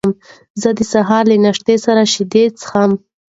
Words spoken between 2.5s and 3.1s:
څښم.